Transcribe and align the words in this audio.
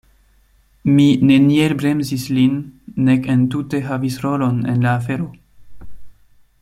Mi 0.93 1.05
neniel 1.31 1.75
bremsis 1.81 2.23
lin 2.37 2.55
nek 3.09 3.29
entute 3.35 3.83
havis 3.91 4.19
rolon 4.25 4.59
en 4.73 4.83
la 4.87 4.95
afero. 5.03 5.29